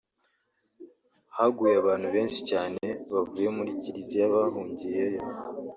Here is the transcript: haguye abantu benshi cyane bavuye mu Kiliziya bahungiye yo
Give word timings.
haguye 1.35 1.73
abantu 1.81 2.07
benshi 2.15 2.39
cyane 2.49 2.83
bavuye 3.11 3.47
mu 3.55 3.63
Kiliziya 3.83 4.33
bahungiye 4.33 5.03
yo 5.13 5.21